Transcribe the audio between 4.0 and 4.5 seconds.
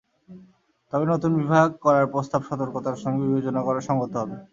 হবে।